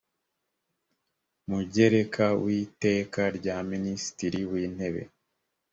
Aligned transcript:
mugereka 1.49 2.25
w 2.43 2.45
iteka 2.63 3.21
rya 3.37 3.57
minisitiri 3.71 4.39
wintebe 4.51 5.01